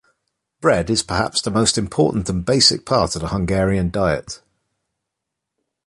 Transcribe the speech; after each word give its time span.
Bread 0.61 0.89
is 0.89 1.03
perhaps 1.03 1.43
the 1.43 1.51
most 1.51 1.77
important 1.77 2.27
and 2.27 2.43
basic 2.43 2.87
part 2.87 3.15
of 3.15 3.21
the 3.21 3.27
Hungarian 3.27 3.91
diet. 3.91 4.41